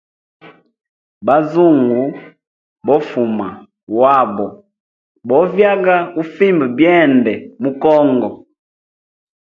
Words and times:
Bazungu 1.27 1.99
bo 2.85 2.95
fuma 3.09 3.47
wabo 3.99 4.47
bo 5.27 5.39
vyaga 5.53 5.97
ufimba 6.21 6.65
byende 6.77 7.33
mu 7.61 7.71
congo. 7.81 8.29